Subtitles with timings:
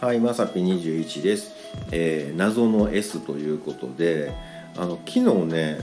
[0.00, 1.52] はいまさぴ21です、
[1.92, 4.32] えー謎の S ということで
[4.74, 5.78] あの昨日ね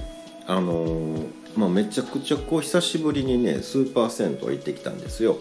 [0.47, 5.37] あのーまあ、めちゃくちゃこう久しぶりにねスーパー銭湯行ってきたんですよ。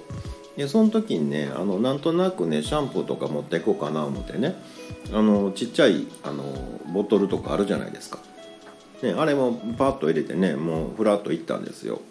[0.59, 4.55] でその時にねあのなんとなくねシャンプーとか持っていこうかな思ってね
[5.11, 6.45] あのちっちゃいあの
[6.93, 8.19] ボトルとかあるじゃないですか、
[9.03, 12.03] ね、あれもパッと入れてねもうフラッと行ったんですよ。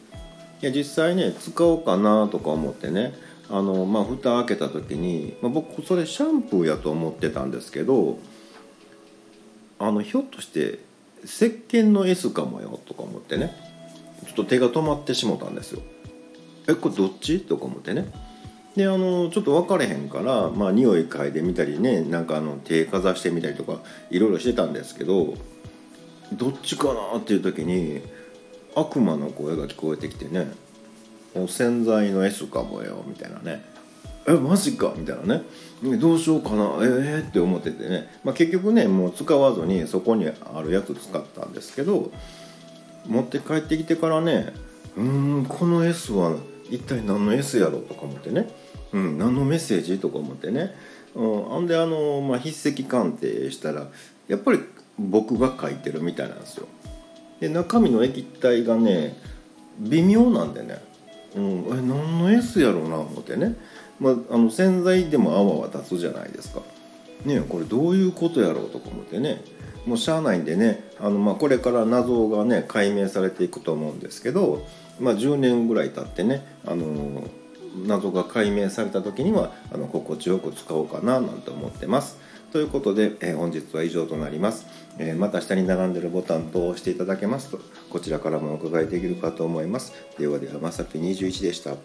[0.64, 3.14] いや実際ね使おうかなとか思ってね
[3.50, 8.20] あの、まあ、蓋開けた時に、まあ、僕それシャンプーやと思ってたんですけど
[9.80, 10.80] あのひょっとして
[11.24, 13.56] 石鹸の S かもよとか思ってね
[14.26, 15.82] ちょっと手が止まってしもたんですよ。
[16.68, 17.42] えこれどっち？
[17.42, 18.12] とか思ってね。
[18.76, 25.36] であのちょっと分かれへんからまあ匂い嗅いでみたりねなんかあの手かざしてみたりとかいろいろしてたんですけど
[26.34, 28.02] どっちかなっていう時に
[28.76, 30.52] 悪魔の声が聞こえてきてね
[31.36, 33.64] 「お洗剤の S かもよ」みたいなね
[34.28, 35.44] 「えマジか」みたいなね
[36.00, 36.78] 「どうしようかな。
[36.82, 42.12] ええって思っててね、まあ、結局ねもう使わずにそこにあるやつ使ったんですけど
[43.08, 44.54] 持って帰ってきてからね
[44.98, 46.36] うんこの S は
[46.70, 48.50] 一体何の S やろとか思ってね、
[48.94, 50.74] うん、何のメッセージとか思ってね、
[51.14, 53.88] うん、ほんであの、まあ、筆跡鑑定したら
[54.28, 54.60] やっぱり
[54.98, 56.68] 僕が書いてるみたいなんですよ。
[57.40, 59.18] で中身の液体がね
[59.80, 60.82] 微妙なんでね、
[61.36, 63.56] うん、え何の S やろうな思ってね、
[64.00, 66.62] まあ、あの洗剤でも泡は立つじゃないですか。
[67.26, 69.42] ねこれどういうことやろうとか思ってね。
[69.86, 74.66] もうしゃあないんでねあの、まあ、これから謎がね解明されていくと思うんですけど、
[75.00, 77.24] まあ、10年ぐらい経ってねあの
[77.86, 82.18] 謎が解明された時にはあの心地よく使おうかななんて思ってます。
[82.56, 84.66] ということで、えー本日は以上となります、
[84.98, 89.92] えーまた下に並んでるボタンと押していただけますとこちらからもお伺いできるかと思います。
[90.18, 91.76] ではではまさぴ21でした。